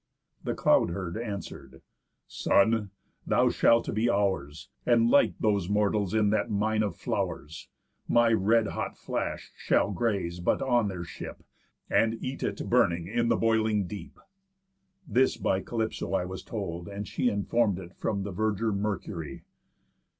The 0.43 0.55
Cloud 0.55 0.89
herd 0.89 1.15
answer'd: 1.15 1.83
'Son! 2.25 2.89
Thou 3.27 3.49
shalt 3.49 3.93
be 3.93 4.09
ours, 4.09 4.67
And 4.83 5.11
light 5.11 5.35
those 5.39 5.69
mortals 5.69 6.15
in 6.15 6.31
that 6.31 6.49
mine 6.49 6.81
of 6.81 6.95
flow'rs! 6.95 7.67
My 8.07 8.33
red 8.33 8.69
hot 8.69 8.97
flash 8.97 9.51
shall 9.55 9.91
graze 9.91 10.39
but 10.39 10.59
on 10.59 10.87
their 10.87 11.03
ship, 11.03 11.43
And 11.87 12.15
eat 12.19 12.41
it, 12.41 12.67
burning, 12.67 13.05
in 13.05 13.27
the 13.29 13.37
boiling 13.37 13.85
deep.' 13.85 14.19
This 15.07 15.37
by 15.37 15.61
Calypso 15.61 16.13
I 16.15 16.25
was 16.25 16.41
told, 16.41 16.87
and 16.87 17.07
she 17.07 17.29
Inform'd 17.29 17.77
it 17.77 17.93
from 17.95 18.23
the 18.23 18.31
verger 18.31 18.71
Mercury. 18.73 19.43